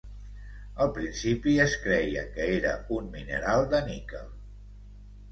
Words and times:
Al 0.83 0.87
principi 0.93 1.51
es 1.65 1.75
creia 1.83 2.23
que 2.37 2.47
era 2.53 2.71
un 2.95 3.11
mineral 3.17 3.67
de 3.75 3.83
níquel. 3.91 4.33